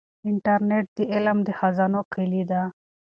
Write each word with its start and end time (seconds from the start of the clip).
انټرنیټ 0.29 0.85
د 0.95 0.99
علم 1.13 1.37
د 1.47 1.49
خزانو 1.59 2.01
کلي 2.13 2.43
ده. 2.51 2.61